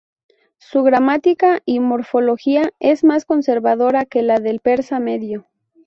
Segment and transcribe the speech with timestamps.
[0.57, 5.45] Su gramática y morfología es más conservadora que la del persa medio.